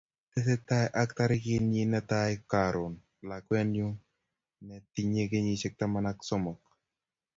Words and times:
tesetai 0.33 0.85
ak 1.01 1.09
tarikit 1.17 1.63
nyin 1.71 1.87
ne 1.91 1.99
tai 2.11 2.33
karon 2.51 2.93
lakwenyu 3.29 3.89
ne 4.67 4.75
tinyei 4.93 5.29
kenyisiek 5.31 5.73
taman 5.79 6.05
ak 6.11 6.17
somok 6.29 6.59